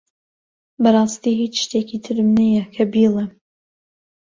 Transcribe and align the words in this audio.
بەڕاستی 0.81 1.31
هیچ 1.41 1.53
شتێکی 1.63 1.97
ترم 2.05 2.29
نییە 2.37 2.63
کە 2.75 2.83
بیڵێم. 2.91 3.29